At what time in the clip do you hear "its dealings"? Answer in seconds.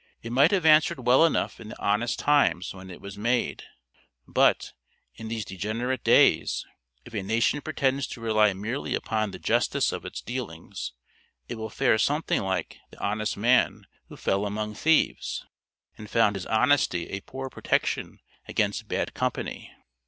10.03-10.93